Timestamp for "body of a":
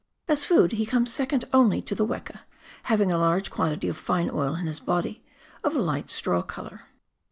4.79-5.79